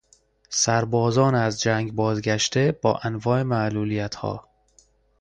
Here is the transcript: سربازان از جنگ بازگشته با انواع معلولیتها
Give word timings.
سربازان 0.49 1.35
از 1.35 1.61
جنگ 1.61 1.91
بازگشته 1.95 2.79
با 2.81 2.99
انواع 3.03 3.43
معلولیتها 3.43 4.47